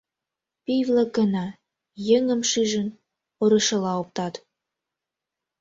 [0.65, 1.45] Пий-влак гына,
[2.17, 2.87] еҥым шижын,
[3.41, 4.33] орышыла оптат.